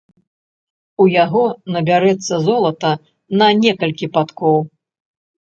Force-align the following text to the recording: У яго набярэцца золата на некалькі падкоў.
У 1.03 1.05
яго 1.23 1.43
набярэцца 1.75 2.35
золата 2.47 2.91
на 3.43 3.51
некалькі 3.63 4.11
падкоў. 4.19 4.57